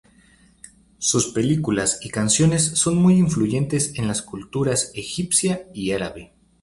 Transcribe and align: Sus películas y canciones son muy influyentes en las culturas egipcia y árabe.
Sus 0.97 1.27
películas 1.27 1.99
y 2.03 2.09
canciones 2.09 2.63
son 2.65 2.95
muy 2.95 3.17
influyentes 3.19 3.93
en 3.99 4.07
las 4.07 4.23
culturas 4.23 4.91
egipcia 4.95 5.67
y 5.75 5.91
árabe. 5.91 6.33